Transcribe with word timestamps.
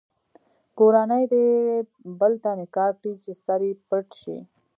کورنۍ 0.77 1.23
دې 1.31 1.45
بل 2.19 2.33
ته 2.43 2.49
نکاح 2.59 2.89
کړي 2.99 3.13
چې 3.23 3.31
سر 3.43 3.59
یې 3.67 3.71
پټ 3.87 4.05
شي. 4.21 4.37